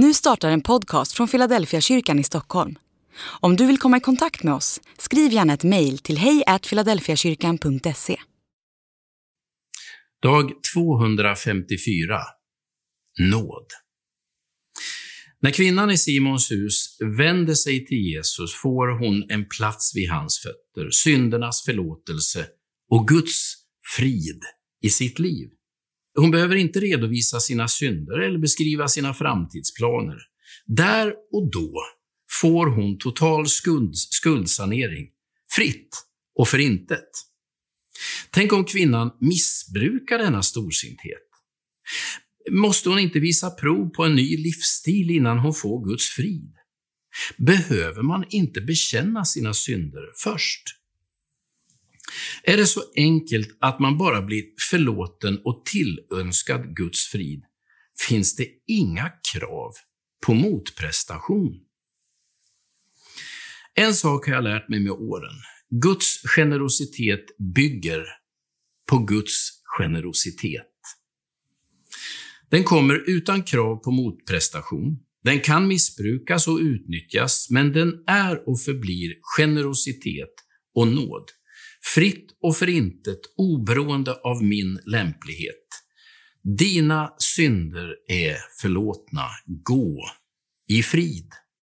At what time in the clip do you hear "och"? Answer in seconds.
22.90-23.08, 31.32-31.50, 36.38-36.48, 55.44-55.62, 76.48-76.58, 78.48-78.60, 80.74-80.88, 82.42-82.56